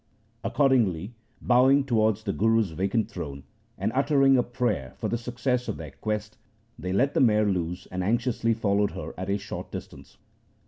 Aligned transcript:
Accordingly, 0.43 1.13
bowing 1.43 1.83
towards 1.83 2.23
the 2.23 2.33
Guru's 2.33 2.71
vacant 2.71 3.07
throne, 3.07 3.43
and 3.77 3.91
uttering 3.93 4.35
a 4.35 4.41
prayer 4.41 4.95
for 4.97 5.07
the 5.07 5.15
success 5.15 5.67
of 5.67 5.77
their 5.77 5.91
quest, 5.91 6.39
they 6.79 6.91
let 6.91 7.13
the 7.13 7.19
mare 7.21 7.45
loose 7.45 7.85
and 7.91 8.03
anxiously 8.03 8.55
followed 8.55 8.93
her 8.93 9.13
at 9.15 9.29
a 9.29 9.37
short 9.37 9.69
distance. 9.71 10.17